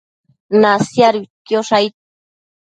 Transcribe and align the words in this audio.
Nasiaduidquiosh 0.61 1.71
aid 1.79 1.93